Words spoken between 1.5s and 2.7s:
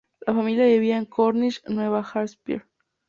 Nueva Hampshire.